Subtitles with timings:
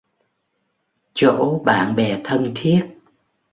[1.13, 2.87] Chỗ bạn bè thân thiết